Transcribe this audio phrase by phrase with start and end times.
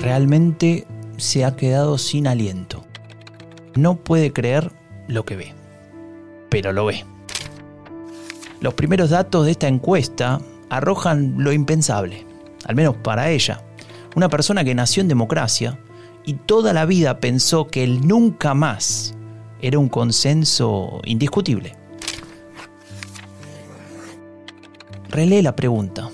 [0.00, 2.84] realmente se ha quedado sin aliento.
[3.74, 4.72] No puede creer
[5.06, 5.54] lo que ve,
[6.48, 7.04] pero lo ve.
[8.60, 12.26] Los primeros datos de esta encuesta arrojan lo impensable,
[12.64, 13.62] al menos para ella.
[14.16, 15.78] Una persona que nació en democracia
[16.24, 19.14] y toda la vida pensó que el nunca más
[19.62, 21.76] era un consenso indiscutible.
[25.08, 26.08] Relee la pregunta.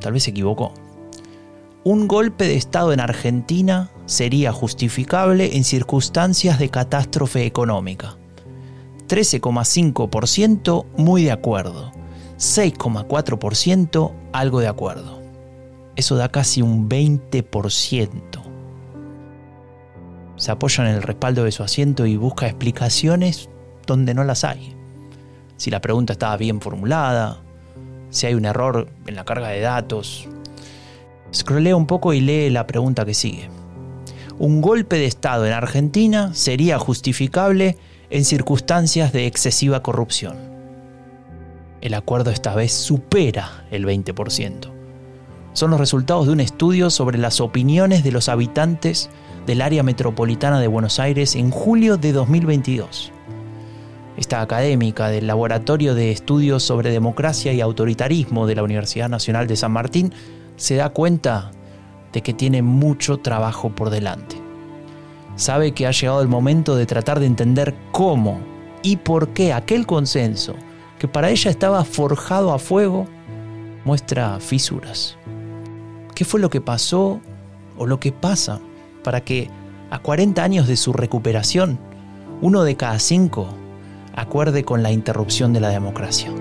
[0.00, 0.72] Tal vez se equivocó.
[1.88, 8.16] Un golpe de Estado en Argentina sería justificable en circunstancias de catástrofe económica.
[9.06, 11.92] 13,5% muy de acuerdo.
[12.38, 15.22] 6,4% algo de acuerdo.
[15.94, 18.20] Eso da casi un 20%.
[20.34, 23.48] Se apoya en el respaldo de su asiento y busca explicaciones
[23.86, 24.74] donde no las hay.
[25.56, 27.38] Si la pregunta estaba bien formulada,
[28.10, 30.28] si hay un error en la carga de datos.
[31.34, 33.50] Scrollea un poco y lee la pregunta que sigue.
[34.38, 37.76] Un golpe de Estado en Argentina sería justificable
[38.10, 40.36] en circunstancias de excesiva corrupción.
[41.80, 44.72] El acuerdo esta vez supera el 20%.
[45.52, 49.08] Son los resultados de un estudio sobre las opiniones de los habitantes
[49.46, 53.12] del área metropolitana de Buenos Aires en julio de 2022
[54.16, 59.56] esta académica del Laboratorio de Estudios sobre Democracia y Autoritarismo de la Universidad Nacional de
[59.56, 60.12] San Martín,
[60.56, 61.50] se da cuenta
[62.12, 64.40] de que tiene mucho trabajo por delante.
[65.36, 68.40] Sabe que ha llegado el momento de tratar de entender cómo
[68.82, 70.54] y por qué aquel consenso,
[70.98, 73.06] que para ella estaba forjado a fuego,
[73.84, 75.16] muestra fisuras.
[76.14, 77.20] ¿Qué fue lo que pasó
[77.76, 78.60] o lo que pasa
[79.04, 79.50] para que
[79.90, 81.78] a 40 años de su recuperación,
[82.40, 83.48] uno de cada cinco
[84.14, 86.32] acuerde con la interrupción de la democracia.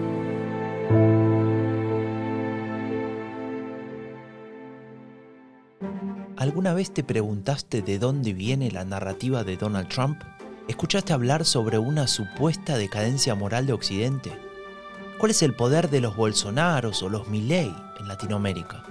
[6.45, 10.22] ¿Alguna vez te preguntaste de dónde viene la narrativa de Donald Trump?
[10.67, 14.31] ¿Escuchaste hablar sobre una supuesta decadencia moral de Occidente?
[15.17, 18.84] ¿Cuál es el poder de los Bolsonaros o los Milley en Latinoamérica?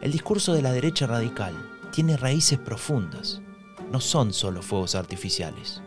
[0.00, 1.52] El discurso de la derecha radical
[1.92, 3.42] tiene raíces profundas,
[3.92, 5.82] no son solo fuegos artificiales.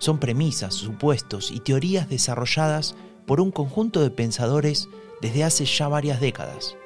[0.00, 2.96] Son premisas, supuestos y teorías desarrolladas
[3.28, 4.88] por un conjunto de pensadores
[5.20, 6.76] desde hace ya varias décadas,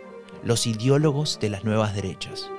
[0.45, 2.51] los ideólogos de las nuevas derechas.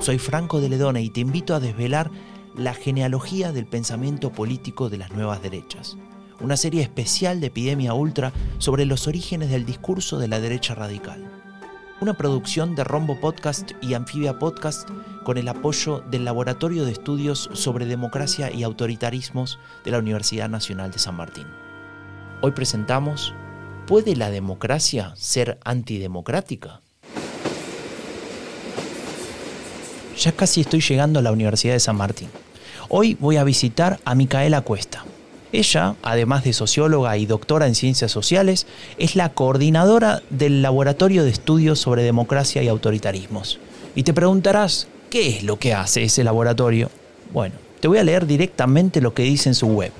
[0.00, 2.10] Soy Franco de Ledone y te invito a desvelar
[2.56, 5.96] la genealogía del pensamiento político de las nuevas derechas,
[6.40, 11.36] una serie especial de Epidemia Ultra sobre los orígenes del discurso de la derecha radical
[12.00, 14.88] una producción de Rombo Podcast y Anfibia Podcast
[15.24, 20.90] con el apoyo del Laboratorio de Estudios sobre Democracia y Autoritarismos de la Universidad Nacional
[20.90, 21.46] de San Martín.
[22.42, 23.34] Hoy presentamos
[23.86, 26.82] ¿Puede la democracia ser antidemocrática?
[30.18, 32.28] Ya casi estoy llegando a la Universidad de San Martín.
[32.88, 35.04] Hoy voy a visitar a Micaela Cuesta.
[35.52, 38.66] Ella, además de socióloga y doctora en ciencias sociales,
[38.96, 43.58] es la coordinadora del Laboratorio de Estudios sobre Democracia y Autoritarismos.
[43.94, 46.90] Y te preguntarás, ¿qué es lo que hace ese laboratorio?
[47.32, 49.92] Bueno, te voy a leer directamente lo que dice en su web.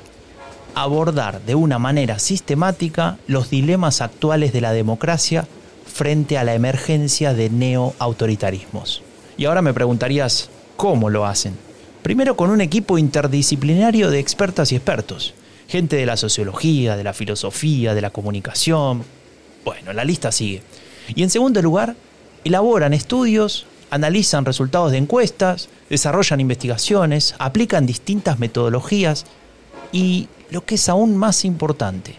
[0.75, 5.47] Abordar de una manera sistemática los dilemas actuales de la democracia
[5.87, 9.03] frente a la emergencia de neoautoritarismos.
[9.37, 11.55] Y ahora me preguntarías, ¿cómo lo hacen?
[12.03, 15.35] Primero con un equipo interdisciplinario de expertas y expertos
[15.69, 19.05] gente de la sociología, de la filosofía, de la comunicación.
[19.65, 20.63] Bueno, la lista sigue.
[21.15, 21.97] Y en segundo lugar,
[22.45, 29.27] elaboran estudios, analizan resultados de encuestas, desarrollan investigaciones, aplican distintas metodologías
[29.93, 32.15] y, lo que es aún más importante,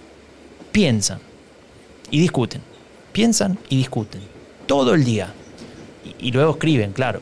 [0.71, 1.19] piensan
[2.11, 2.61] y discuten.
[3.13, 4.21] Piensan y discuten.
[4.67, 5.33] Todo el día.
[6.19, 7.21] Y, luego escriben, claro.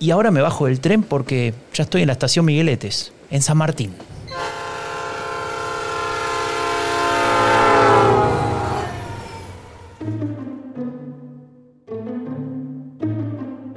[0.00, 3.56] Y, ahora me bajo del tren porque ya estoy en la estación Migueletes, en San
[3.56, 3.92] Martín.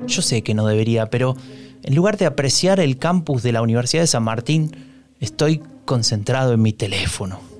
[0.07, 1.35] Yo sé que no debería, pero
[1.83, 4.71] en lugar de apreciar el campus de la Universidad de San Martín,
[5.19, 7.56] estoy concentrado en mi teléfono.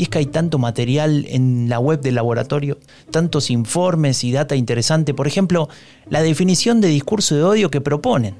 [0.00, 2.78] Y es que hay tanto material en la web del laboratorio,
[3.10, 5.12] tantos informes y data interesante.
[5.12, 5.68] Por ejemplo,
[6.08, 8.34] la definición de discurso de odio que proponen.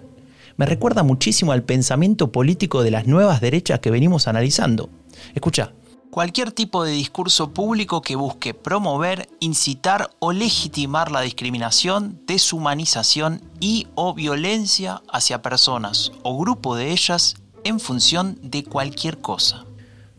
[0.56, 4.88] Me recuerda muchísimo al pensamiento político de las nuevas derechas que venimos analizando.
[5.34, 5.74] Escucha,
[6.10, 13.86] cualquier tipo de discurso público que busque promover, incitar o legitimar la discriminación, deshumanización y
[13.96, 17.34] o violencia hacia personas o grupo de ellas
[17.64, 19.66] en función de cualquier cosa.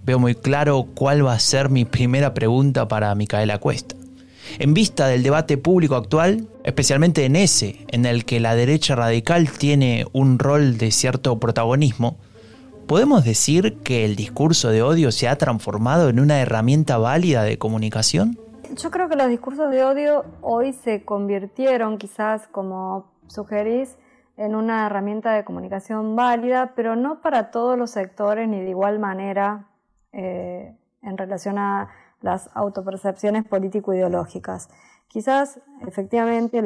[0.03, 3.95] Veo muy claro cuál va a ser mi primera pregunta para Micaela Cuesta.
[4.57, 9.51] En vista del debate público actual, especialmente en ese, en el que la derecha radical
[9.51, 12.17] tiene un rol de cierto protagonismo,
[12.87, 17.59] ¿podemos decir que el discurso de odio se ha transformado en una herramienta válida de
[17.59, 18.39] comunicación?
[18.75, 23.97] Yo creo que los discursos de odio hoy se convirtieron, quizás como sugerís,
[24.35, 28.97] en una herramienta de comunicación válida, pero no para todos los sectores ni de igual
[28.97, 29.67] manera
[30.13, 31.89] eh, en relación a
[32.21, 34.69] las autopercepciones político-ideológicas.
[35.07, 36.63] Quizás efectivamente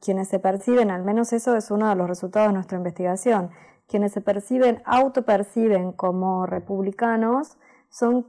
[0.00, 3.50] quienes se perciben, al menos eso es uno de los resultados de nuestra investigación,
[3.86, 7.56] quienes se perciben, autoperciben como republicanos,
[7.88, 8.26] son,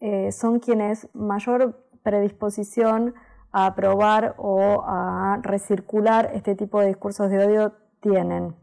[0.00, 3.14] eh, son quienes mayor predisposición
[3.50, 8.54] a aprobar o a recircular este tipo de discursos de odio tienen.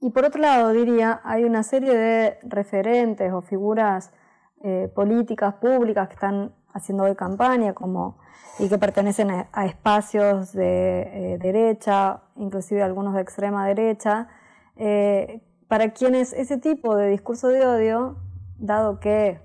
[0.00, 4.12] Y por otro lado, diría, hay una serie de referentes o figuras
[4.62, 8.18] eh, políticas públicas que están haciendo hoy campaña como,
[8.58, 14.28] y que pertenecen a, espacios de eh, derecha, inclusive algunos de extrema derecha,
[14.76, 18.16] eh, para quienes ese tipo de discurso de odio,
[18.58, 19.40] dado que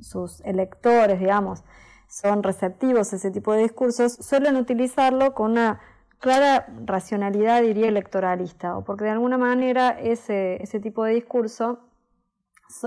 [0.00, 1.64] sus electores, digamos,
[2.08, 5.80] son receptivos a ese tipo de discursos, suelen utilizarlo con una
[6.24, 11.80] clara racionalidad, diría, electoralista, o porque de alguna manera ese, tipo de discurso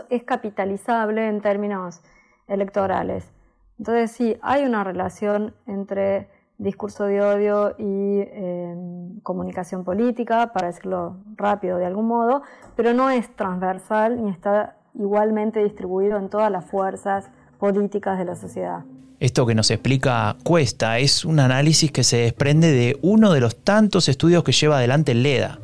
[0.09, 2.01] es capitalizable en términos
[2.47, 3.31] electorales.
[3.77, 11.17] Entonces sí, hay una relación entre discurso de odio y em, comunicación política, para decirlo
[11.35, 12.41] rápido de algún modo,
[12.75, 17.29] pero no es transversal ni está igualmente distribuido en todas las fuerzas
[17.59, 18.83] políticas de la sociedad.
[19.19, 23.55] Esto que nos explica Cuesta es un análisis que se desprende de uno de los
[23.55, 25.59] tantos estudios que lleva adelante LEDA,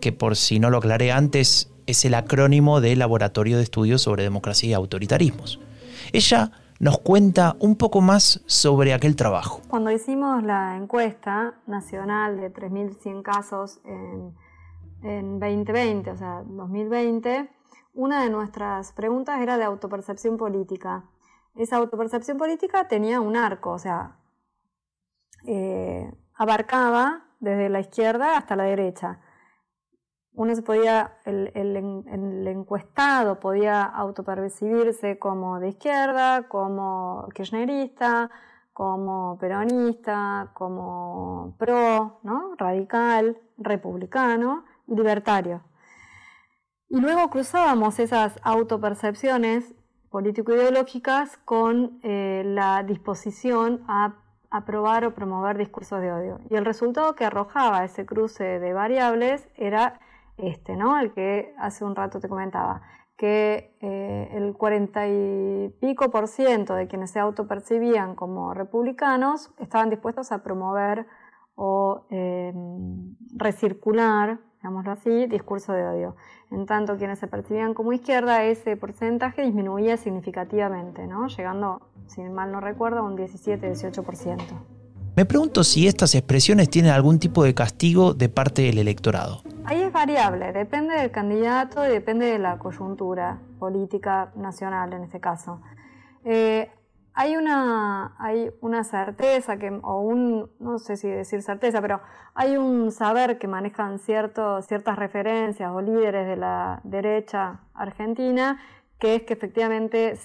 [0.00, 4.22] que por si no lo aclaré antes es el acrónimo de Laboratorio de Estudios sobre
[4.22, 5.58] Democracia y Autoritarismos.
[6.12, 9.62] Ella nos cuenta un poco más sobre aquel trabajo.
[9.68, 14.32] Cuando hicimos la encuesta nacional de 3.100 casos en,
[15.40, 17.48] 2020, o sea, 2020,
[17.94, 21.04] una de nuestras preguntas era de autopercepción política.
[21.56, 24.18] Esa autopercepción política tenía un arco, o sea,
[25.46, 29.20] eh, abarcaba desde la izquierda hasta la derecha
[30.36, 38.30] uno se podía, el, encuestado podía autopercibirse como de izquierda, como kirchnerista,
[38.74, 42.54] como peronista, como pro, ¿no?
[42.58, 45.62] radical, republicano y libertario.
[46.90, 49.74] Y luego cruzábamos esas autopercepciones
[50.10, 54.14] político-ideológicas con eh, la disposición a
[54.50, 56.40] aprobar o promover discursos de odio.
[56.50, 60.00] Y el resultado que arrojaba ese cruce de variables era
[60.36, 60.98] este, ¿no?
[60.98, 62.82] El que hace un rato te comentaba,
[63.16, 69.88] que eh, el 40 y pico por ciento de quienes se autopercibían como republicanos estaban
[69.88, 71.06] dispuestos a promover
[71.54, 76.16] o em, recircular, digámoslo así, discurso de odio.
[76.50, 81.28] En tanto, quienes se percibían como izquierda, ese porcentaje disminuía significativamente, ¿no?
[81.28, 84.42] llegando, si mal no recuerdo, a un 17-18%.
[85.16, 89.40] Me pregunto si estas expresiones tienen algún tipo de castigo de parte del electorado.
[89.64, 95.18] Ahí es variable, depende del candidato y depende de la coyuntura política nacional en este
[95.18, 95.62] caso.
[96.22, 96.70] Eh,
[97.18, 102.02] hay una, hay una certeza, que, o un, no sé si decir certeza, pero
[102.34, 108.60] hay un saber que manejan ciertas referencias o líderes de la derecha argentina,
[108.98, 110.18] que es que efectivamente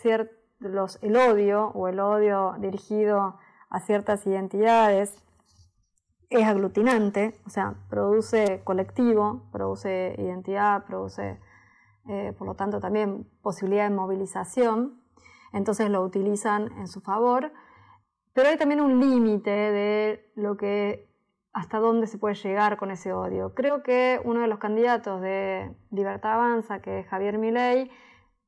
[0.59, 5.17] los, el odio o el odio dirigido a ciertas identidades,
[6.29, 11.39] es aglutinante, o sea, produce colectivo, produce identidad, produce,
[12.09, 15.00] eh, por lo tanto, también posibilidad de movilización,
[15.53, 17.51] entonces lo utilizan en su favor,
[18.33, 21.09] pero hay también un límite de lo que
[21.53, 23.53] hasta dónde se puede llegar con ese odio.
[23.53, 27.91] Creo que uno de los candidatos de Libertad Avanza, que es Javier Milei,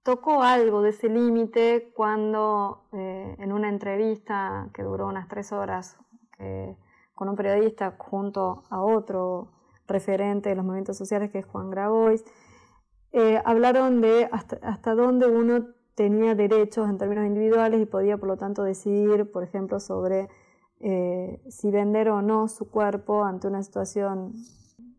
[0.03, 5.98] tocó algo de ese límite cuando eh, en una entrevista que duró unas tres horas
[7.15, 9.51] con un periodista junto a otro
[9.88, 12.25] referente de los movimientos sociales que es Juan Grabois,
[13.12, 18.38] eh, hablaron de hasta, dónde uno tenía derechos en términos individuales y podía por lo
[18.38, 20.29] tanto decidir, por ejemplo, sobre
[20.79, 24.33] eh, si vender o no su cuerpo ante una situación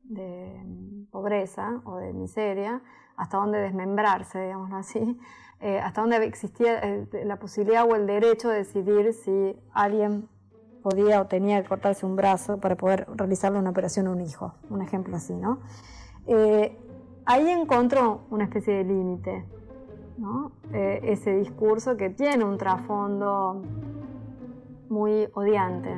[0.04, 2.82] de pobreza o de miseria
[3.16, 5.18] hasta dónde desmembrarse, digámoslo así,
[5.60, 10.28] eh, hasta dónde existía eh, la posibilidad o el derecho de decidir si alguien
[10.82, 14.54] podía o tenía que cortarse un brazo para poder realizarle una operación a un hijo,
[14.68, 15.60] un ejemplo así, ¿no?
[17.26, 19.46] Ahí encontró una especie de límite,
[20.18, 20.52] ¿no?
[20.72, 23.62] ese discurso que tiene un trasfondo
[24.88, 25.90] muy odiante.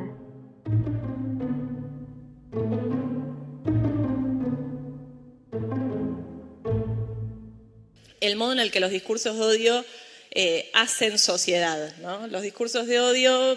[8.21, 9.85] El modo en el que los discursos de odio
[10.31, 11.93] eh, hacen sociedad.
[12.29, 13.57] Los discursos de odio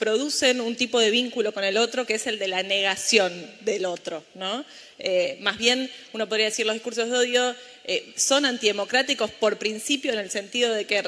[0.00, 3.84] producen un tipo de vínculo con el otro que es el de la negación del
[3.84, 4.24] otro.
[4.34, 4.64] ¿no?
[4.98, 7.54] Eh, más bien, uno podría decir, los discursos de odio
[7.84, 11.04] eh, son antidemocráticos por principio en el sentido de que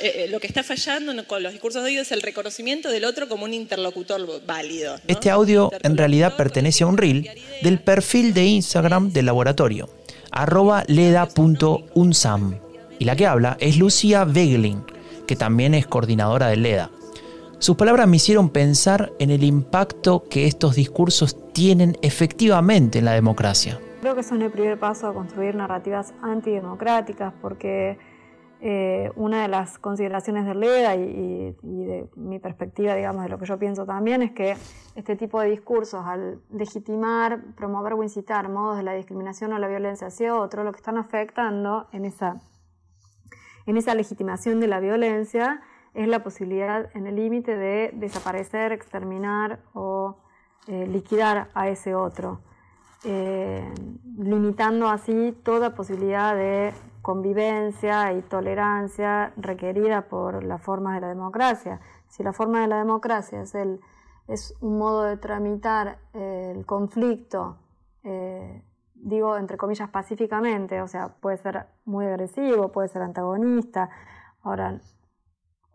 [0.00, 3.28] eh, lo que está fallando con los discursos de odio es el reconocimiento del otro
[3.28, 5.00] como un interlocutor válido.
[5.08, 7.28] Este audio en realidad pertenece a un reel
[7.62, 9.90] del perfil de Instagram del laboratorio,
[10.30, 12.60] arroba leda.unsam.
[12.98, 14.84] Y la que habla es Lucia Wegelin,
[15.26, 16.90] que también es coordinadora de LEDA.
[17.58, 23.12] Sus palabras me hicieron pensar en el impacto que estos discursos tienen efectivamente en la
[23.12, 23.80] democracia.
[24.02, 27.98] Creo que son el primer paso a construir narrativas antidemocráticas porque
[28.60, 33.46] eh, una de las consideraciones de LEDA y, de mi perspectiva, digamos, de lo que
[33.46, 34.54] yo pienso también, es que
[34.94, 39.68] este tipo de discursos, al legitimar, promover o incitar modos de la discriminación o la
[39.68, 42.38] violencia hacia otro, lo que están afectando en esa,
[43.64, 45.62] en esa legitimación de la violencia
[45.96, 50.18] es la posibilidad en el límite de desaparecer, exterminar o
[50.68, 52.40] eh, liquidar a ese otro,
[53.04, 53.72] eh,
[54.18, 61.80] limitando así toda posibilidad de convivencia y tolerancia requerida por las formas de la democracia.
[62.08, 63.80] Si la forma de la democracia es, el,
[64.28, 67.56] es un modo de tramitar el conflicto,
[68.04, 68.62] eh,
[68.94, 73.88] digo entre comillas pacíficamente, o sea, puede ser muy agresivo, puede ser antagonista.
[74.42, 74.78] Ahora,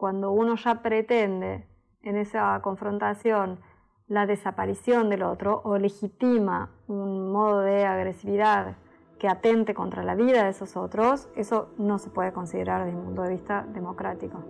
[0.02, 1.64] cuando uno ya pretende
[2.02, 3.60] en esa confrontación
[4.08, 8.78] la desaparición del otro o legitima un modo de agresividad
[9.20, 13.06] que atente contra la vida de esos otros, eso no se puede considerar desde un
[13.06, 14.44] punto de vista democrático.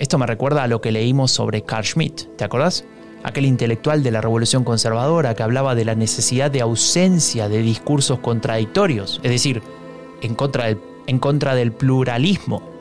[0.00, 2.84] Esto me recuerda a lo que leímos sobre Carl Schmitt, ¿te acordás?
[3.22, 8.18] Aquel intelectual de la Revolución Conservadora que hablaba de la necesidad de ausencia de discursos
[8.18, 9.62] contradictorios, es decir,
[10.22, 12.71] en contra del, pluralismo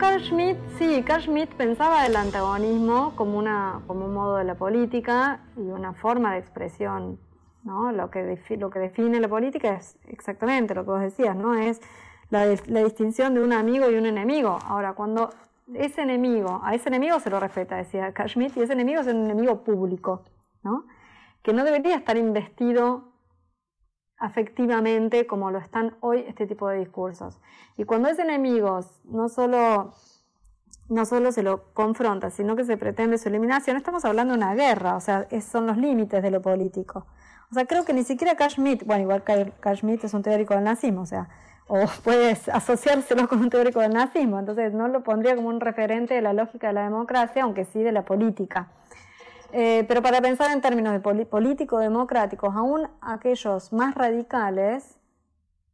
[0.00, 4.54] Carl Schmitt, sí, Carl Schmitt pensaba el antagonismo como, una, como un modo de la
[4.54, 7.20] política y una forma de expresión.
[7.64, 7.92] ¿no?
[7.92, 11.54] Lo, que lo que define la política es exactamente lo que vos decías, ¿no?
[11.54, 11.82] Es
[12.30, 14.58] la, distinción de un amigo y un enemigo.
[14.64, 15.34] Ahora, cuando
[15.74, 19.26] ese enemigo, a ese enemigo se lo respeta, decía Schmitt, y ese enemigo es un
[19.26, 20.24] enemigo público,
[20.62, 20.86] ¿no?
[21.42, 23.09] que no debería estar investido
[24.20, 27.40] afectivamente como lo están hoy este tipo de discursos.
[27.76, 29.94] Y cuando es enemigos, no solo,
[30.88, 34.54] no solo se lo confronta, sino que se pretende su eliminación, estamos hablando de una
[34.54, 37.06] guerra, o sea, son los límites de lo político.
[37.50, 39.24] O sea, creo que ni siquiera Schmitt, bueno, igual
[39.74, 41.28] Schmitt es un teórico del nazismo, o sea,
[41.66, 46.14] o puedes asociárselo con un teórico del nazismo, entonces no lo pondría como un referente
[46.14, 48.68] de la lógica de la democracia, aunque sí de la política.
[49.52, 54.98] Eh, pero para pensar en términos de político-democráticos, aún aquellos más radicales,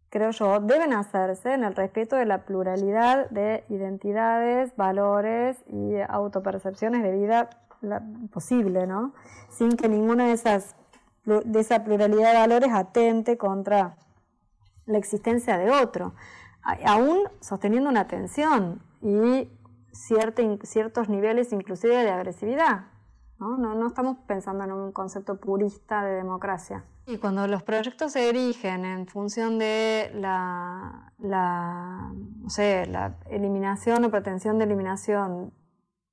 [0.09, 7.03] creo yo, deben hacerse en el respeto de la pluralidad de identidades, valores y autopercepciones
[7.03, 7.51] de vida
[8.33, 9.13] posible, ¿no?
[9.51, 10.75] Sin que ninguna de esas
[11.27, 13.97] de esa pluralidad de valores atente contra
[14.87, 16.15] la existencia de otro,
[16.85, 19.51] aún sosteniendo una tensión y
[19.93, 22.85] ciertos niveles inclusive de agresividad.
[23.39, 23.57] ¿No?
[23.57, 26.85] No, estamos pensando en un concepto purista de democracia.
[27.07, 34.05] Y cuando los proyectos se erigen en función de la, la, no sé, la eliminación
[34.05, 35.53] o pretensión de eliminación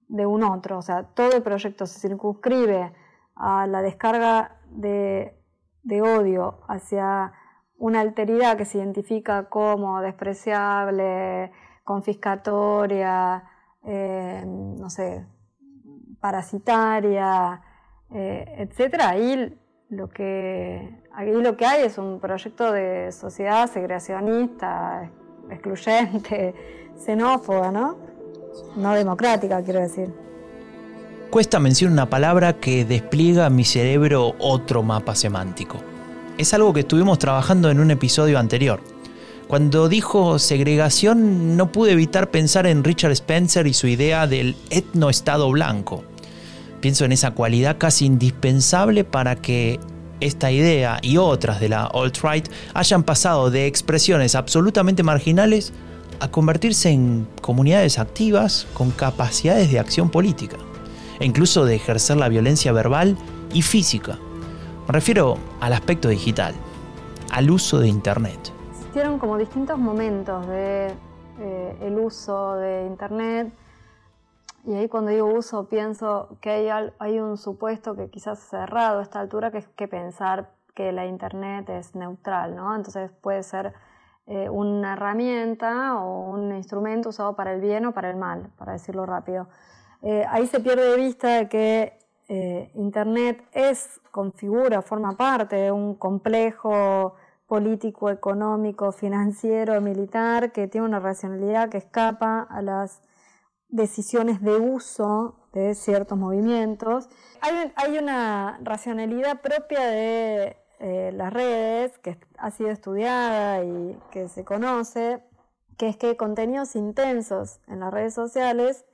[0.08, 2.94] de un otro, o sea, todo el proyecto se circunscribe
[3.36, 5.42] a la descarga de,
[5.82, 7.34] de odio hacia
[7.78, 11.52] una alteridad que se identifica como despreciable,
[11.84, 13.44] confiscatoria,
[13.84, 15.26] eh, no sé,
[16.24, 17.60] parasitaria,
[18.10, 19.54] eh, etcétera, ahí
[19.90, 25.12] lo que ahí lo que hay es un proyecto de sociedad segregacionista,
[25.50, 26.56] excluyente,
[27.06, 27.98] xenófoba, ¿no?
[28.78, 30.14] No democrática, quiero decir.
[31.30, 35.76] Cuesta mencionar una palabra que despliega a mi cerebro otro mapa semántico.
[36.38, 38.80] Es algo que estuvimos trabajando en un episodio anterior.
[39.50, 45.52] Cuando dijo segregación no pude evitar pensar en Richard Spencer y su idea del etnoestado
[45.52, 46.06] blanco.
[46.84, 49.80] Pienso en esa cualidad casi indispensable para que
[50.20, 55.72] esta idea y otras de la alt-right hayan pasado de expresiones absolutamente marginales
[56.20, 60.58] a convertirse en comunidades activas con capacidades de acción política
[61.22, 63.16] e incluso de ejercer la violencia verbal
[63.54, 64.20] y física.
[64.86, 66.54] Me refiero al aspecto digital,
[67.32, 68.52] al uso de Internet.
[68.72, 70.88] Existieron como distintos momentos de
[71.40, 73.54] eh, uso de Internet
[74.66, 79.04] y ahí cuando digo uso pienso que hay, hay un supuesto que quizás cerrado a
[79.04, 82.76] esta altura, que es que pensar que la Internet es neutral, ¿no?
[82.76, 83.74] Entonces puede ser
[84.26, 88.74] eh, una herramienta o un instrumento usado para el bien o para el mal, para
[88.74, 89.48] decirlo rápido.
[90.02, 95.96] Eh, ahí se pierde de vista que eh, Internet es, configura, forma parte de un
[95.96, 97.16] complejo
[97.48, 103.02] político, económico, financiero, militar, que tiene una racionalidad que escapa a las
[103.74, 107.10] decisiones de uso de ciertos movimientos.
[107.42, 114.46] Hay, una racionalidad propia de eh, las redes que ha sido estudiada y que se
[114.46, 115.24] conoce,
[115.78, 118.86] que es que contenidos intensos en las redes sociales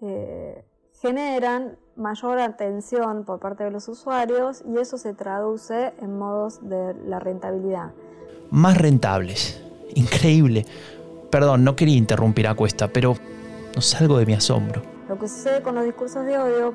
[0.00, 0.64] eh,
[1.00, 6.94] generan mayor atención por parte de los usuarios y eso se traduce en modos de
[7.06, 7.92] la rentabilidad.
[8.50, 9.60] Más rentables.
[9.94, 10.64] Increíble.
[11.30, 13.16] Perdón, no quería interrumpir a Cuesta, pero
[13.74, 14.82] no salgo de mi asombro.
[15.08, 16.74] Lo que sucede con los discursos de odio,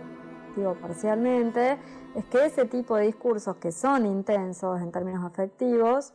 [0.55, 1.77] digo parcialmente,
[2.15, 6.13] es que ese tipo de discursos que son intensos en términos afectivos,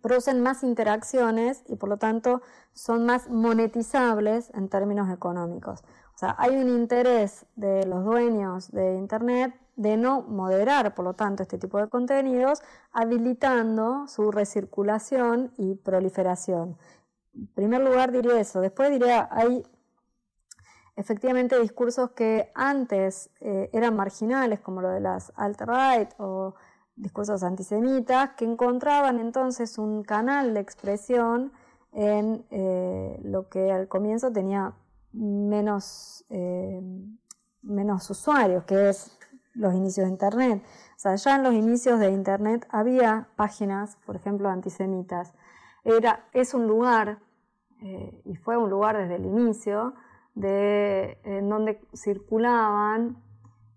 [0.00, 5.82] producen más interacciones y por lo tanto son más monetizables en términos económicos.
[6.14, 11.14] O sea, hay un interés de los dueños de Internet de no moderar, por lo
[11.14, 12.62] tanto, este tipo de contenidos,
[12.92, 16.76] habilitando su recirculación y proliferación.
[17.34, 18.60] En primer lugar diría eso.
[18.60, 19.64] Después diría, hay
[20.96, 26.54] efectivamente discursos que antes eh, eran marginales, como lo de las alt-right o
[26.96, 31.52] discursos antisemitas, que encontraban entonces un canal de expresión
[31.92, 34.74] en eh, lo que al comienzo tenía
[35.12, 36.80] menos, eh,
[37.62, 39.18] menos usuarios, que es
[39.54, 40.62] los inicios de Internet.
[40.96, 45.34] O sea, ya en los inicios de Internet había páginas, por ejemplo, antisemitas.
[45.84, 47.18] Era, es un lugar,
[48.24, 49.94] y fue un lugar desde el inicio,
[50.34, 53.22] de, en donde circulaban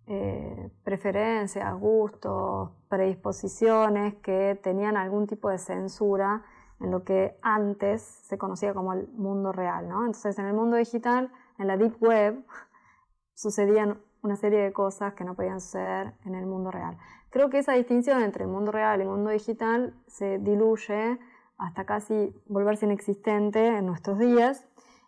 [0.07, 6.43] eh, preferencias, gustos, predisposiciones que tenían algún tipo de censura
[6.79, 9.85] en lo que antes se conocía como el mundo real.
[9.85, 12.45] Entonces, en el mundo digital, en la Deep Web,
[13.33, 16.97] sucedían una serie de cosas que no podían suceder en el mundo real.
[17.29, 21.19] Creo que esa distinción entre el mundo real y el mundo digital se diluye
[21.57, 24.65] hasta casi volverse inexistente en nuestros días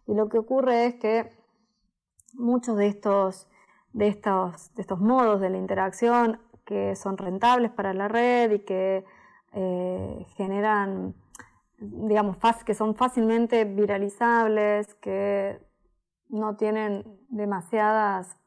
[0.07, 1.29] y lo que ocurre es que
[2.33, 3.47] muchos de estos,
[3.93, 8.59] de estos, de estos modos de la interacción que son rentables para la red y
[8.59, 9.05] que
[9.53, 11.15] eh, generan,
[11.77, 15.59] digamos, que son fácilmente viralizables, que
[16.29, 18.37] no tienen demasiadas,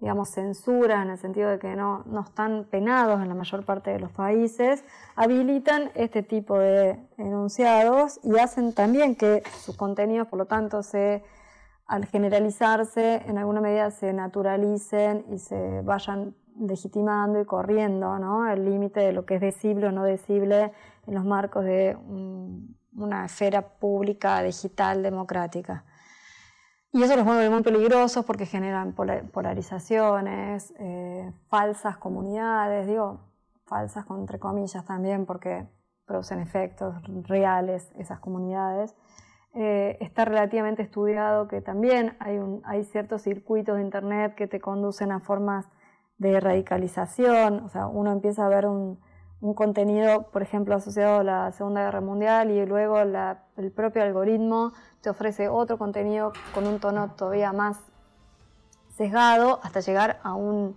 [0.00, 3.90] digamos, censura en el sentido de que no, no están penados en la mayor parte
[3.90, 4.82] de los países,
[5.14, 11.22] habilitan este tipo de enunciados y hacen también que sus contenidos, por lo tanto, se
[11.86, 18.16] al generalizarse, en alguna medida se naturalicen y se vayan legitimando y corriendo
[18.48, 20.72] el límite de lo que es decible o no decible
[21.08, 21.96] en los marcos de
[22.94, 25.84] una esfera pública, digital, democrática.
[26.92, 33.20] Y eso los vuelve muy peligrosos porque generan polarizaciones, eh, falsas comunidades, digo,
[33.66, 35.68] falsas entre comillas también porque
[36.04, 36.96] producen efectos
[37.28, 38.96] reales esas comunidades.
[39.54, 44.60] Eh, está relativamente estudiado que también hay, un, hay ciertos circuitos de Internet que te
[44.60, 45.68] conducen a formas
[46.18, 49.00] de radicalización, o sea, uno empieza a ver un,
[49.40, 54.72] un contenido, por ejemplo, asociado a la Segunda Guerra Mundial y luego el propio algoritmo
[55.00, 57.78] te ofrece otro contenido con un tono todavía más
[58.96, 60.76] sesgado hasta llegar a un,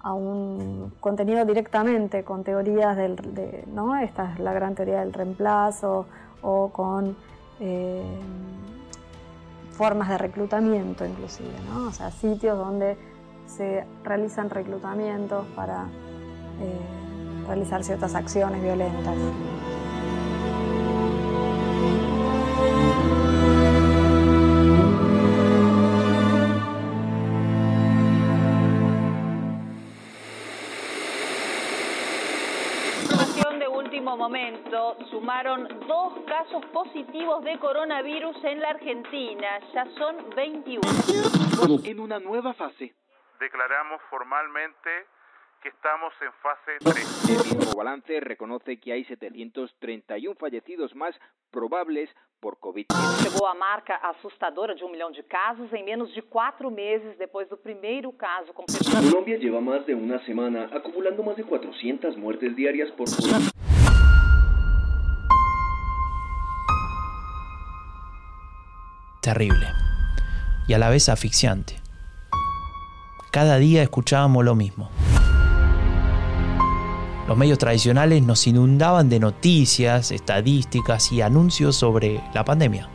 [0.00, 3.96] a un contenido directamente con teorías del, de, ¿no?
[3.96, 6.06] Esta es la gran teoría del reemplazo
[6.42, 7.16] o con
[7.58, 8.02] eh,
[9.72, 11.88] formas de reclutamiento inclusive, ¿no?
[11.88, 12.96] o sea, sitios donde
[13.46, 15.86] se realizan reclutamientos para
[16.60, 17.03] eh,
[17.46, 19.16] realizar ciertas acciones violentas.
[34.16, 39.60] momento sumaron dos casos positivos de coronavirus en la Argentina.
[39.72, 40.80] Ya son 21.
[41.84, 42.94] En una nueva fase.
[43.38, 45.06] Declaramos formalmente
[45.64, 47.48] que estamos en fase 3.
[47.50, 51.14] El mismo balance reconoce que hay 731 fallecidos más
[51.50, 52.84] probables por COVID.
[53.22, 57.48] Chegou a marca assustadora de um milhão de casos em menos de quatro meses depois
[57.48, 59.10] do primeiro caso confirmado.
[59.10, 63.54] Colombia lleva más de una semana acumulando más de 400 muertes diarias por COVID.
[69.22, 69.66] terrible
[70.68, 71.80] y a la vez asfixiante.
[73.32, 74.90] Cada día escuchábamos lo mismo.
[77.26, 82.88] Los medios tradicionales nos inundaban de noticias, estadísticas y anuncios sobre la pandemia.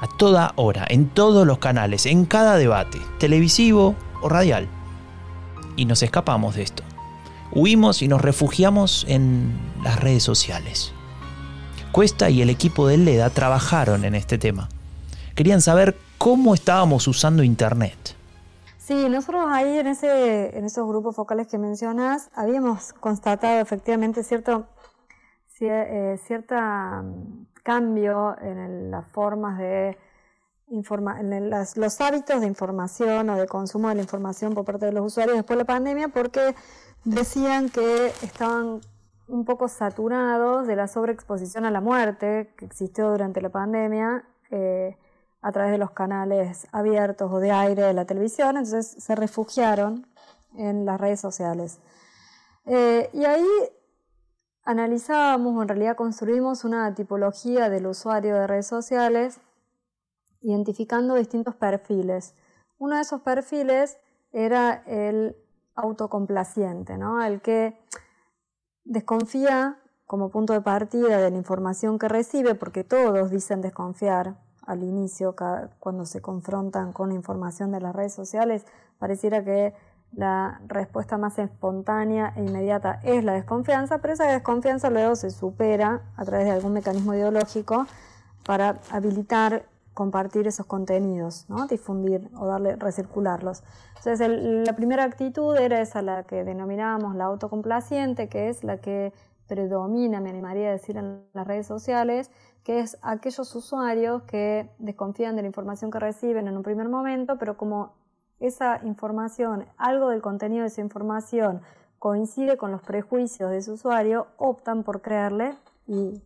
[0.00, 4.66] A toda hora, en todos los canales, en cada debate, televisivo o radial.
[5.76, 6.82] Y nos escapamos de esto.
[7.52, 9.52] Huimos y nos refugiamos en
[9.84, 10.92] las redes sociales.
[11.92, 14.68] Cuesta y el equipo de LEDA trabajaron en este tema.
[15.36, 18.16] Querían saber cómo estábamos usando Internet.
[18.84, 24.66] Sí, nosotros ahí en, ese, en esos grupos focales que mencionas habíamos constatado efectivamente cierto
[25.58, 29.96] eh, cierta mm, cambio en las formas de
[30.68, 35.06] en los hábitos de información o de consumo de la información por parte de los
[35.06, 36.54] usuarios después de la pandemia porque
[37.04, 38.82] decían que estaban
[39.28, 44.24] un poco saturados de la sobreexposición a la muerte que existió durante la pandemia.
[44.50, 44.98] Eh,
[45.44, 50.06] a través de los canales abiertos o de aire de la televisión, entonces se refugiaron
[50.56, 51.80] en las redes sociales.
[52.64, 53.46] Eh, y ahí
[54.62, 59.38] analizábamos, o en realidad construimos una tipología del usuario de redes sociales,
[60.40, 62.34] identificando distintos perfiles.
[62.78, 63.98] Uno de esos perfiles
[64.32, 65.36] era el
[65.74, 67.22] autocomplaciente, ¿no?
[67.22, 67.78] el que
[68.84, 74.82] desconfía como punto de partida de la información que recibe, porque todos dicen desconfiar al
[74.82, 75.34] inicio,
[75.78, 78.64] cuando se confrontan con información de las redes sociales,
[78.98, 79.74] pareciera que
[80.12, 86.02] la respuesta más espontánea e inmediata es la desconfianza, pero esa desconfianza luego se supera
[86.16, 87.86] a través de algún mecanismo ideológico
[88.44, 91.66] para habilitar compartir esos contenidos, ¿no?
[91.66, 93.62] difundir o darle, recircularlos.
[93.96, 99.12] Entonces, la primera actitud era esa, la que denominábamos la autocomplaciente, que es la que
[99.46, 102.30] predomina, me animaría a decir, en las redes sociales,
[102.64, 107.38] que es aquellos usuarios que desconfían de la información que reciben en un primer momento,
[107.38, 107.92] pero como
[108.40, 111.60] esa información, algo del contenido de esa información
[111.98, 116.22] coincide con los prejuicios de ese usuario, optan por creerle y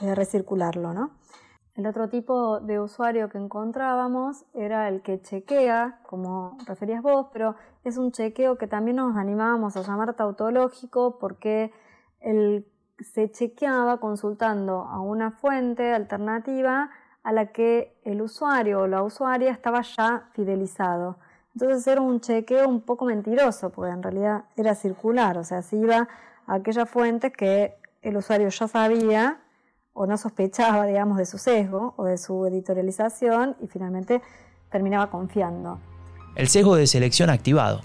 [0.00, 1.10] eh, recircularlo, ¿no?
[1.74, 7.56] El otro tipo de usuario que encontrábamos era el que chequea, como referías vos, pero
[7.82, 11.72] es un chequeo que también nos animábamos a llamar tautológico porque
[12.20, 12.66] el
[13.02, 16.90] se chequeaba consultando a una fuente alternativa
[17.22, 21.18] a la que el usuario o la usuaria estaba ya fidelizado.
[21.54, 25.76] Entonces era un chequeo un poco mentiroso, porque en realidad era circular, o sea, se
[25.76, 26.08] iba
[26.46, 29.38] a aquellas fuentes que el usuario ya sabía
[29.92, 34.22] o no sospechaba, digamos, de su sesgo o de su editorialización y finalmente
[34.70, 35.78] terminaba confiando.
[36.34, 37.82] El sesgo de selección activado.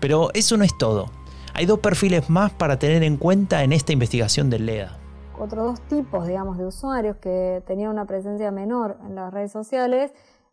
[0.00, 1.10] Pero eso no es todo.
[1.54, 4.96] Hay dos perfiles más para tener en cuenta en esta investigación del LEDA.
[5.38, 10.12] Otros dos tipos, digamos, de usuarios que tenían una presencia menor en las redes sociales.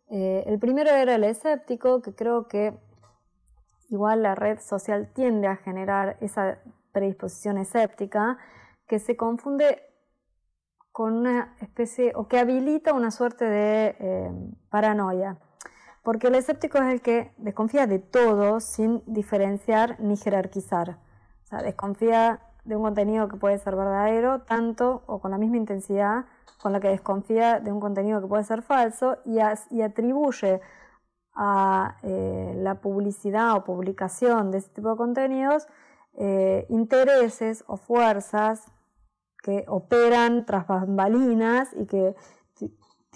[0.09, 2.73] Eh, el primero era el escéptico, que creo que
[3.89, 6.59] igual la red social tiende a generar esa
[6.93, 8.37] predisposición escéptica,
[8.87, 9.81] que se confunde
[10.91, 14.31] con una especie, o que habilita una suerte de eh,
[14.69, 15.37] paranoia.
[16.07, 20.99] Porque el escéptico es el que desconfía de todo sin diferenciar ni jerarquizar.
[21.43, 25.57] O sea, desconfía de un contenido que puede ser verdadero tanto o con la misma
[25.57, 26.23] intensidad
[26.61, 29.41] con la que desconfía de un contenido que puede ser falso y,
[29.81, 30.61] atribuye
[31.35, 35.67] a eh, la publicidad o publicación de este tipo de contenidos
[36.13, 38.63] eh, intereses o fuerzas
[39.43, 42.15] que operan tras bambalinas y que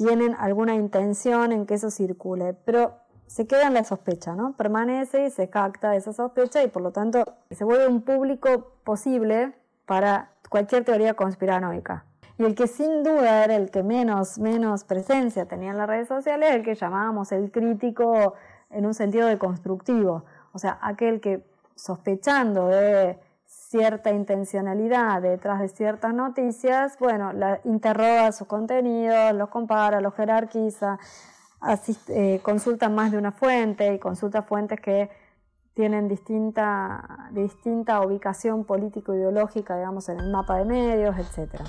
[0.01, 2.95] tienen alguna intención en que eso circule, pero
[3.27, 4.53] se queda en la sospecha, ¿no?
[4.53, 9.53] Permanece y se capta esa sospecha y por lo tanto se vuelve un público posible
[9.85, 12.05] para cualquier teoría conspiranoica.
[12.39, 16.07] Y el que sin duda era el que menos, menos presencia tenía en las redes
[16.07, 18.33] sociales, el que llamábamos el crítico
[18.71, 20.25] en un sentido de constructivo.
[20.51, 23.19] O sea, aquel que sospechando de
[23.71, 30.99] cierta intencionalidad detrás de ciertas noticias, bueno, la, interroga sus contenidos, los compara, los jerarquiza,
[32.10, 35.10] eh, consulta más de una fuente y consulta fuentes que
[35.73, 41.62] tienen distinta, distinta ubicación político-ideológica, digamos, en el mapa de medios, etc.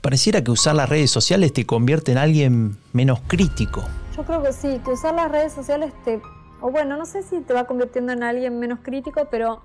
[0.00, 3.82] Pareciera que usar las redes sociales te convierte en alguien menos crítico.
[4.16, 6.22] Yo creo que sí, que usar las redes sociales te,
[6.62, 9.60] o bueno, no sé si te va convirtiendo en alguien menos crítico, pero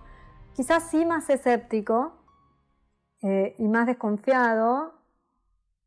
[0.56, 2.13] quizás sí más escéptico
[3.22, 4.94] eh, y más desconfiado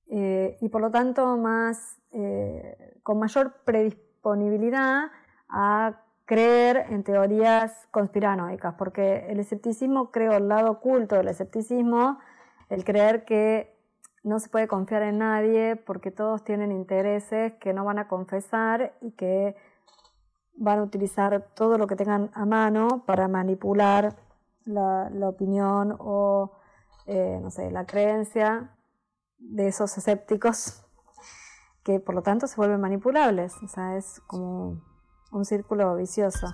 [0.08, 5.10] eh, y por lo tanto más eh, con mayor predisponibilidad
[5.48, 12.18] a creer en teorías conspiranoicas, porque el escepticismo, creo, el lado oculto del escepticismo,
[12.68, 13.76] el creer que
[14.24, 18.94] no se puede confiar en nadie porque todos tienen intereses que no van a confesar
[19.00, 19.54] y que
[20.56, 24.16] van a utilizar todo lo que tengan a mano para manipular
[24.66, 26.52] la, opinión o,
[27.06, 28.76] eh, no sé, la creencia
[29.38, 30.82] de esos escépticos
[31.82, 33.54] que por lo tanto se vuelven manipulables.
[33.62, 34.82] O sea, es como
[35.30, 36.52] un círculo vicioso.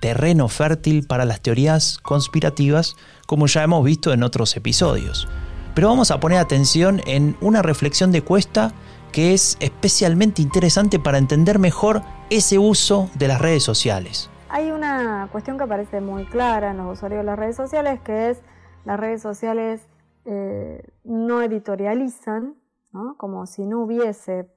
[0.00, 5.28] Terreno fértil para las teorías conspirativas, como ya hemos visto en otros episodios.
[5.74, 8.72] Pero vamos a poner atención en una reflexión de Cuesta
[9.12, 14.28] que es especialmente interesante para entender mejor ese uso de las redes sociales.
[14.54, 18.30] Hay una cuestión que aparece muy clara en los usuarios de las redes sociales, que
[18.30, 18.40] es
[18.84, 19.84] las redes sociales
[20.26, 22.54] eh, no editorializan,
[23.16, 24.48] como si no hubiese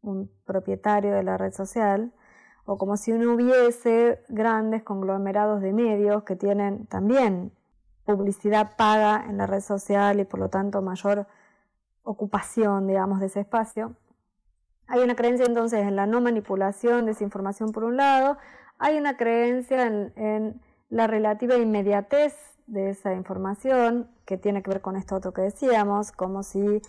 [0.00, 2.14] un propietario de la red social,
[2.64, 7.52] o como si no hubiese grandes conglomerados de medios que tienen también
[8.06, 11.26] publicidad paga en la red social y por lo tanto mayor
[12.02, 13.94] ocupación, digamos, de ese espacio.
[14.86, 18.38] Hay una creencia entonces en la no manipulación de esa información por un lado,
[18.78, 20.60] hay una creencia en,
[20.90, 22.34] la relativa inmediatez
[22.66, 26.80] de esa información, que tiene que ver con esto otro que decíamos, como si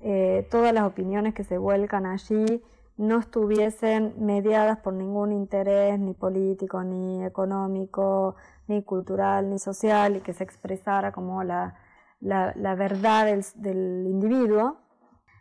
[0.00, 2.62] eh, todas las opiniones que se vuelcan allí
[2.96, 10.20] no estuviesen mediadas por ningún interés ni político, ni económico, ni cultural, ni social, y
[10.20, 11.74] que se expresara como la,
[12.20, 13.26] verdad
[13.56, 14.76] del, individuo.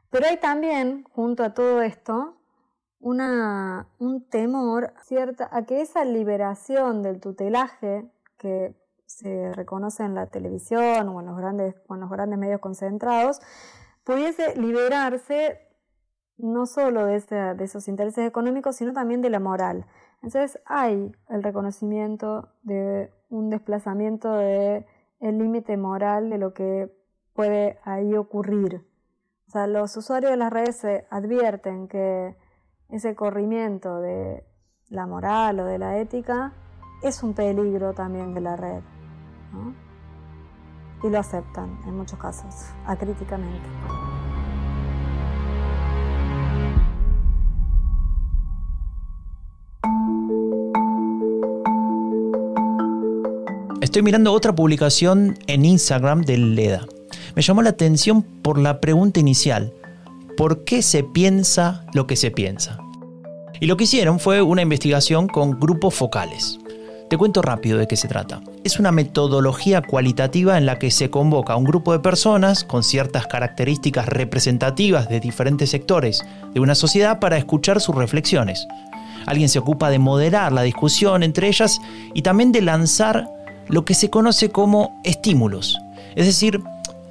[0.10, 2.38] Pero hay también, junto a todo esto,
[3.02, 10.28] una, un temor cierta, a que esa liberación del tutelaje que se reconoce en la
[10.28, 13.42] televisión o en los grandes, o los grandes medios concentrados,
[14.04, 15.60] pudiese liberarse
[16.38, 17.20] no solo de,
[17.56, 19.86] de, esos intereses económicos, sino también de la moral.
[20.24, 24.86] Entonces hay el reconocimiento de un desplazamiento del
[25.20, 26.92] el límite moral de lo que
[27.34, 28.88] puede ahí ocurrir.
[29.48, 32.36] O sea, los usuarios de las redes se advierten que
[32.92, 34.44] ese corrimiento de
[34.90, 36.54] la moral o de la ética
[37.02, 38.82] es un peligro también de la red.
[41.04, 42.54] Y lo aceptan en muchos casos,
[42.86, 43.68] acríticamente.
[53.82, 56.86] Estoy mirando otra publicación en Instagram de Leda.
[57.36, 59.74] Me llamó la atención por la pregunta inicial.
[60.38, 62.81] ¿Por qué se piensa lo que se piensa?
[63.62, 66.58] Y lo que hicieron fue una investigación con grupos focales.
[67.12, 68.42] Te cuento rápido de qué se trata.
[68.64, 72.84] Es una metodología cualitativa en la que se convoca a un grupo de personas con
[72.84, 78.66] ciertas características representativas de diferentes sectores de una sociedad para escuchar sus reflexiones.
[79.28, 81.80] Alguien se ocupa de moderar la discusión entre ellas
[82.16, 83.30] y también de lanzar
[83.68, 85.78] lo que se conoce como estímulos,
[86.16, 86.64] es decir,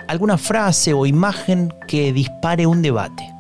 [0.09, 3.40] alguna frase o imagen que dispare un debate.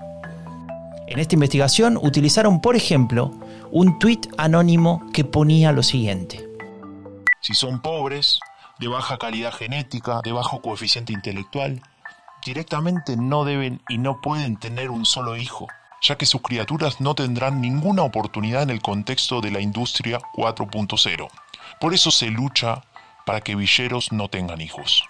[1.10, 3.32] En esta investigación utilizaron, por ejemplo,
[3.72, 6.48] un tuit anónimo que ponía lo siguiente.
[7.40, 8.38] Si son pobres,
[8.78, 11.82] de baja calidad genética, de bajo coeficiente intelectual,
[12.46, 15.66] directamente no deben y no pueden tener un solo hijo,
[16.00, 21.28] ya que sus criaturas no tendrán ninguna oportunidad en el contexto de la industria 4.0.
[21.80, 22.84] Por eso se lucha
[23.26, 25.02] para que villeros no tengan hijos.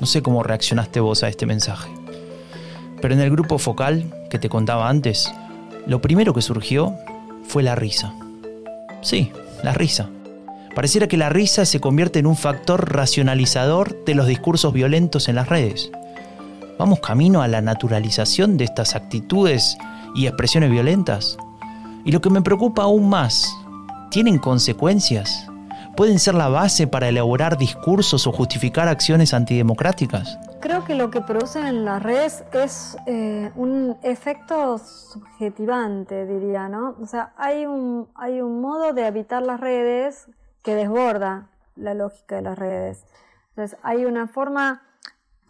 [0.00, 1.90] No sé cómo reaccionaste vos a este mensaje,
[3.00, 5.32] pero en el grupo focal que te contaba antes,
[5.86, 6.94] lo primero que surgió
[7.46, 8.14] fue la risa.
[9.02, 9.32] Sí,
[9.62, 10.08] la risa.
[10.74, 15.34] Pareciera que la risa se convierte en un factor racionalizador de los discursos violentos en
[15.34, 15.90] las redes.
[16.78, 19.76] ¿Vamos camino a la naturalización de estas actitudes
[20.14, 21.36] y expresiones violentas?
[22.04, 23.54] Y lo que me preocupa aún más,
[24.10, 25.50] ¿tienen consecuencias?
[26.00, 30.38] pueden ser la base para elaborar discursos o justificar acciones antidemocráticas?
[30.60, 36.96] Creo que lo que producen en las redes es eh, un efecto subjetivante, diría, ¿no?
[37.00, 40.28] O sea, hay un, hay un modo de habitar las redes
[40.62, 43.06] que desborda la lógica de las redes.
[43.50, 44.82] Entonces, hay una forma,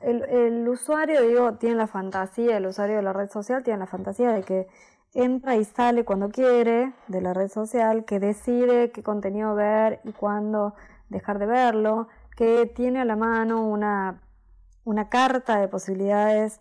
[0.01, 3.87] el, el usuario, digo, tiene la fantasía, el usuario de la red social tiene la
[3.87, 4.69] fantasía de que
[5.13, 10.13] entra y sale cuando quiere de la red social, que decide qué contenido ver y
[10.13, 10.75] cuándo
[11.09, 14.21] dejar de verlo, que tiene a la mano una,
[14.85, 16.61] una carta de posibilidades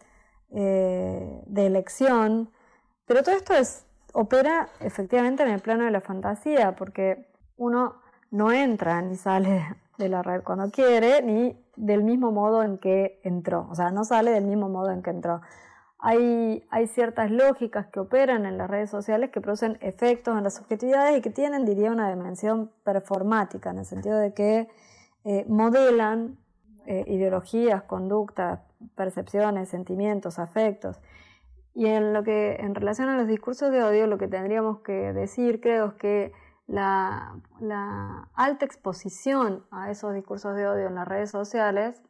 [0.51, 2.51] eh, de elección,
[3.05, 7.27] pero todo esto es, opera efectivamente en el plano de la fantasía, porque
[7.58, 7.95] uno
[8.32, 13.19] no entra ni sale de la red cuando quiere, ni del mismo modo en que
[13.23, 15.41] entró, o sea, no sale del mismo modo en que entró.
[16.01, 21.17] Hay, ciertas lógicas que operan en las redes sociales que producen efectos en las subjetividades
[21.17, 24.69] y que tienen, diría, una dimensión performática, en el sentido de que
[25.25, 26.38] eh, modelan
[26.86, 28.62] eh, ideologías, conductas,
[28.96, 31.00] percepciones, sentimientos, afectos.
[31.74, 35.13] Y en lo que en relación a los discursos de odio, lo que tendríamos que
[35.13, 36.32] decir, creo, es que
[36.68, 37.36] la,
[38.36, 42.02] alta exposición a esos discursos de odio en las redes sociales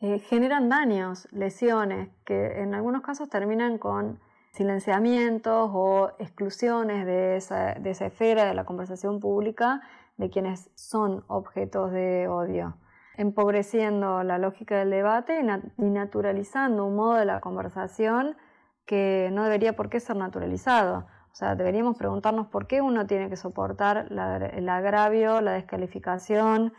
[0.00, 4.20] eh, generan daños, lesiones, que en algunos casos terminan con
[4.52, 9.82] silenciamientos o exclusiones de esa, de esa esfera de la conversación pública
[10.16, 12.76] de quienes son objetos de odio,
[13.16, 15.40] empobreciendo la lógica del debate
[15.78, 18.36] y naturalizando un modo de la conversación
[18.84, 21.06] que no debería por qué ser naturalizado.
[21.32, 26.72] O sea, deberíamos preguntarnos por qué uno tiene que soportar el agravio, la descalificación,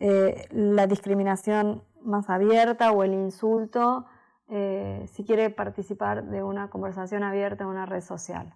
[0.00, 4.06] eh, la discriminación más abierta o el insulto
[4.48, 8.54] eh, si quiere participar de una conversación abierta en una red social.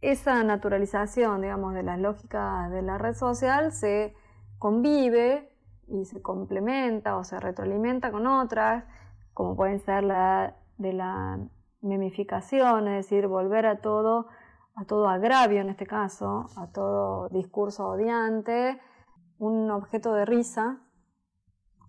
[0.00, 4.16] Esa naturalización, digamos, de las lógicas de la red social se
[4.58, 5.51] convive
[5.92, 8.84] y se complementa o se retroalimenta con otras,
[9.34, 11.38] como pueden ser la de la
[11.82, 14.26] memificación, es decir, volver a todo,
[14.74, 18.80] a todo agravio en este caso, a todo discurso odiante,
[19.38, 20.80] un objeto de risa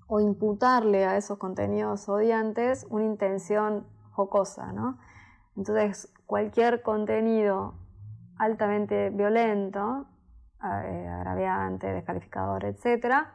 [0.08, 5.00] o imputarle a esos contenidos odiantes una intención jocosa, ¿no?
[5.56, 7.76] Entonces, cualquier contenido
[8.38, 10.08] altamente violento,
[10.64, 13.28] eh, agraviante, descalificador, etc.,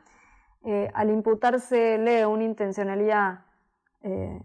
[0.65, 3.41] eh, al imputársele una intencionalidad
[4.03, 4.41] eh,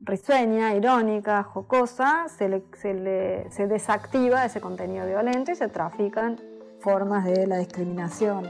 [0.00, 6.40] risueña, irónica, jocosa, se, se, desactiva ese contenido violento y se trafican
[6.80, 8.48] formas de la discriminación,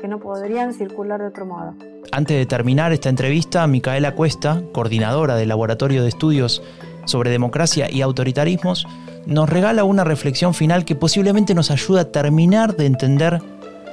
[0.00, 1.74] que no podrían circular de otro modo.
[2.12, 6.62] Antes de terminar esta entrevista, Micaela Cuesta, coordinadora del Laboratorio de Estudios
[7.04, 8.86] sobre Democracia y Autoritarismos,
[9.26, 13.40] nos regala una reflexión final que posiblemente nos ayuda a terminar de entender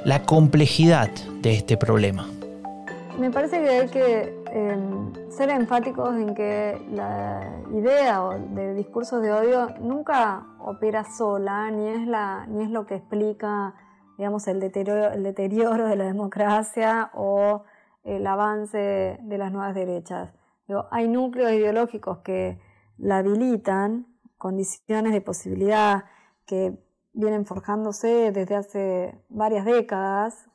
[0.05, 1.09] la complejidad
[1.41, 2.27] de este problema.
[3.19, 9.31] Me parece que hay que em, ser enfáticos en que la idea de discursos de
[9.31, 13.75] odio nunca opera sola, ni es, la, ni es lo que explica
[14.17, 17.63] digamos, el, deterioro, el deterioro de la democracia o
[18.03, 20.33] el avance de las nuevas derechas.
[20.91, 22.59] hay núcleos ideológicos que
[22.97, 26.05] la habilitan, condiciones de posibilidad
[26.45, 26.77] que
[27.13, 30.49] vienen forjándose desde hace varias décadas,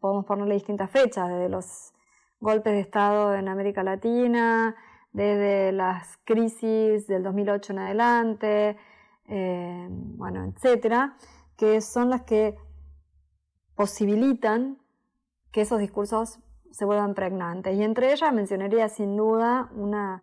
[0.00, 1.92] podemos ponerle distintas fechas, desde los
[2.40, 4.76] golpes de Estado en América Latina,
[5.12, 8.76] desde las crisis del 2008 en adelante,
[9.28, 11.16] eh, bueno, etcétera,
[11.56, 12.56] que son las que
[13.74, 14.78] posibilitan
[15.52, 17.76] que esos discursos se vuelvan pregnantes.
[17.76, 20.22] Y entre ellas mencionaría sin duda una,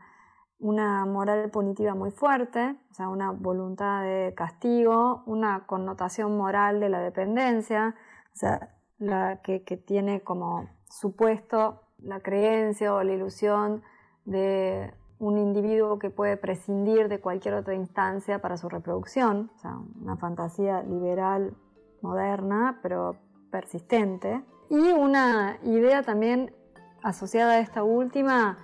[0.59, 6.89] una moral punitiva muy fuerte, o sea, una voluntad de castigo, una connotación moral de
[6.89, 7.95] la dependencia,
[8.33, 13.83] o sea, la que, tiene como supuesto la creencia o la ilusión
[14.25, 19.77] de un individuo que puede prescindir de cualquier otra instancia para su reproducción, o sea,
[20.01, 21.55] una fantasía liberal
[22.01, 23.15] moderna, pero
[23.49, 24.43] persistente.
[24.69, 26.53] Y una idea también
[27.01, 28.57] asociada a esta última,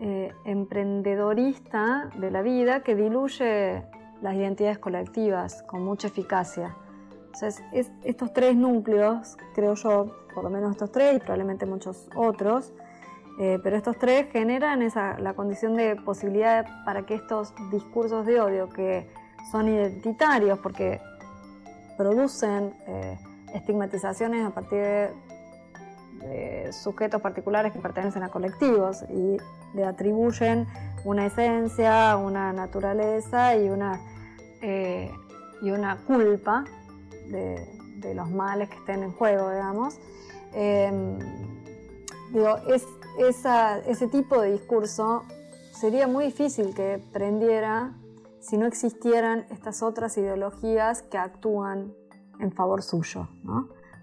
[0.00, 3.84] eh, emprendedorista de la vida, que diluye
[4.20, 6.76] las identidades colectivas con mucha eficacia.
[7.36, 7.62] Entonces,
[8.02, 12.72] estos tres núcleos, creo yo, por lo menos estos tres y probablemente muchos otros,
[13.38, 18.40] eh, pero estos tres generan esa, la condición de posibilidad para que estos discursos de
[18.40, 19.06] odio que
[19.52, 20.98] son identitarios porque
[21.98, 23.18] producen eh,
[23.52, 25.10] estigmatizaciones a partir de,
[26.72, 29.36] sujetos particulares que pertenecen a colectivos y
[29.76, 30.66] le atribuyen
[31.04, 34.00] una esencia, una naturaleza y una,
[34.62, 35.12] eh,
[35.60, 36.64] y una culpa
[37.28, 39.98] de, los males que estén en juego, digamos.
[40.52, 41.18] Em,
[42.32, 42.86] digo, es,
[43.18, 45.24] ese tipo de discurso
[45.72, 47.94] sería muy difícil que prendiera
[48.40, 51.92] si no existieran estas otras ideologías que actúan
[52.38, 53.28] en favor suyo,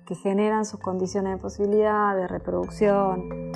[0.05, 3.53] que generan sus condiciones de posibilidad, de reproducción.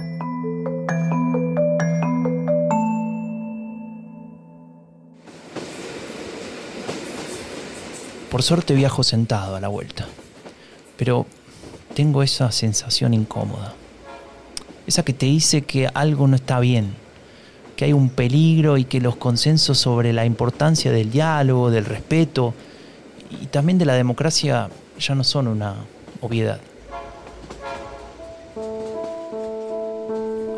[8.37, 10.05] Por suerte viajo sentado a la vuelta,
[10.95, 11.25] pero
[11.95, 13.73] tengo esa sensación incómoda,
[14.85, 16.93] esa que te dice que algo no está bien,
[17.75, 22.53] que hay un peligro y que los consensos sobre la importancia del diálogo, del respeto,
[23.41, 24.69] y también de la democracia
[24.99, 25.73] ya no son una
[26.21, 26.59] obviedad.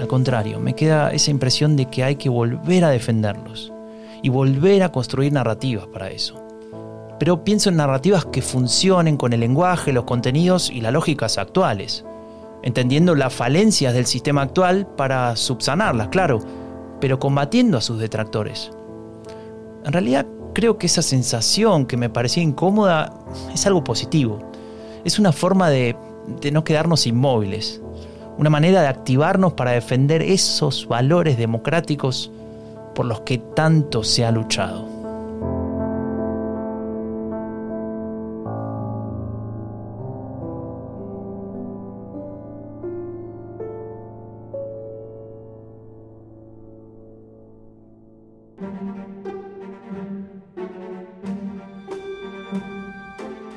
[0.01, 3.71] Al contrario, me queda esa impresión de que hay que volver a defenderlos
[4.21, 6.49] y volver a construir narrativas para eso.
[7.20, 12.05] Pero pienso en narrativas que funcionen con el lenguaje, los contenidos y las lógicas actuales,
[12.63, 16.39] entendiendo las falencias del sistema actual para subsanarlas, claro,
[17.01, 18.72] pero combatiendo a sus detractores.
[19.84, 23.13] En realidad creo que esa sensación que me parecía incómoda
[23.53, 24.39] es algo positivo.
[25.03, 25.95] Es una forma de,
[26.41, 27.82] de no quedarnos inmóviles,
[28.38, 32.32] una manera de activarnos para defender esos valores democráticos
[32.95, 34.99] por los que tanto se ha luchado.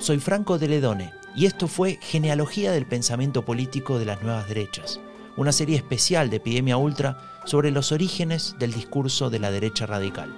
[0.02, 4.98] Soy Franco de Ledone y esto fue Genealogía del Pensamiento Político de las Nuevas Derechas,
[5.36, 10.34] una serie especial de Epidemia Ultra sobre los orígenes del discurso de la derecha radical.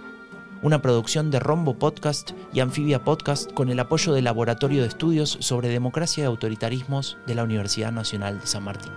[0.61, 5.39] Una producción de Rombo Podcast y Anfibia Podcast con el apoyo del Laboratorio de Estudios
[5.41, 8.93] sobre Democracia y Autoritarismos de la Universidad Nacional de San Martín.